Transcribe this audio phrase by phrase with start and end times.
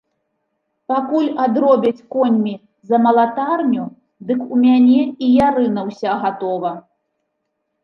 [0.91, 2.53] Пакуль адробяць коньмі
[2.91, 3.85] за малатарню,
[4.31, 6.75] дык у мяне і ярына ўся гатова.